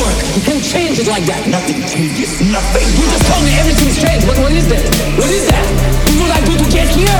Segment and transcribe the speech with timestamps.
[0.00, 0.16] work.
[0.34, 1.44] You can't change it like that.
[1.46, 2.40] Nothing changes.
[2.40, 2.86] Nothing.
[2.96, 4.82] You just told me everything's changed, but what is that?
[5.20, 5.64] What is that?
[6.08, 7.18] You know what I do to get here.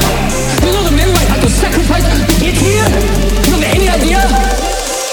[0.65, 2.87] You know the men I have to sacrifice to get here?
[3.45, 4.21] You have any idea?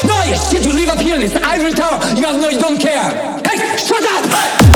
[0.08, 2.00] No, you shit, you live up here in this ivory tower.
[2.16, 3.12] You guys know you don't care.
[3.44, 4.67] Hey, shut up!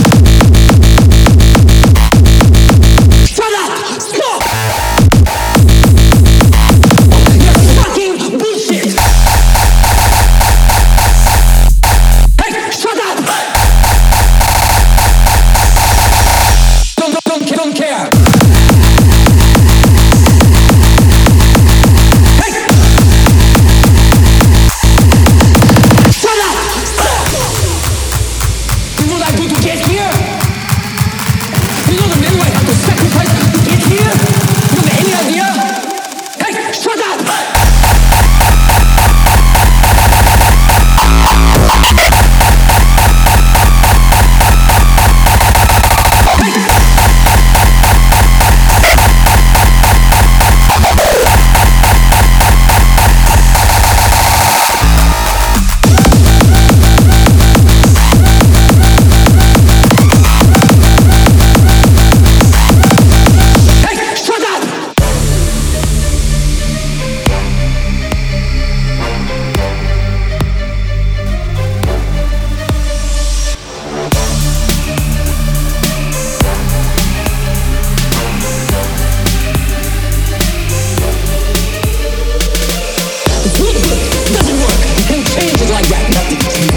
[84.34, 84.82] Doesn't work.
[85.10, 86.10] You changes like that.
[86.14, 86.71] Nothing.